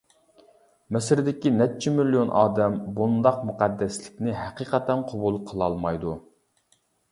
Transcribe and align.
مىسىردىكى 0.95 1.51
نەچچە 1.57 1.93
مىليون 1.97 2.31
ئادەم 2.39 2.79
بۇنداق 2.97 3.39
مۇقەددەسلىكىنى 3.51 4.35
ھەقىقەتەن 4.41 5.07
قوبۇل 5.15 5.41
قىلالمايدۇ. 5.53 6.19